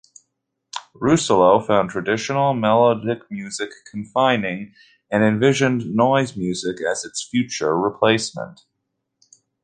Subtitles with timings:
[0.95, 4.73] Russolo found traditional melodic music confining
[5.11, 8.61] and envisioned noise music as its future replacement.